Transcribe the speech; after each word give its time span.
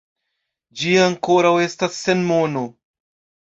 Ĝi 0.79 0.95
ankoraŭ 1.03 1.53
estas 1.67 2.03
sen 2.07 2.27
nomo. 2.33 2.69